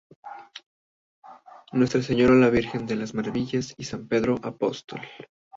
[1.73, 5.01] Nuestra Señora la Virgen de las Maravillas y San Pedro Apóstol.